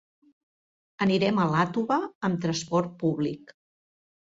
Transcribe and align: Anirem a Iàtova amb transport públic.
Anirem 1.07 1.43
a 1.43 1.45
Iàtova 1.51 1.99
amb 2.31 2.41
transport 2.47 2.99
públic. 3.05 3.57